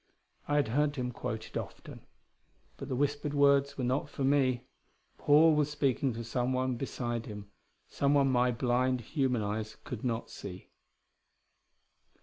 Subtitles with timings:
[0.47, 2.07] I had heard him quote it often.
[2.77, 4.65] But the whispered words were not for me.
[5.19, 7.51] Paul was speaking to someone beside him
[7.87, 10.71] someone my blind, human eyes could not see....